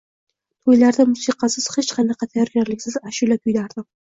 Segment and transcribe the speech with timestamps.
[0.69, 3.89] To’ylarda musiqasiz, hech qanaqa tayyorgarliksiz ashula kuylardim.